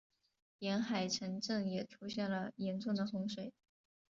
[0.57, 3.53] 沿海城镇也出现了严重的洪水。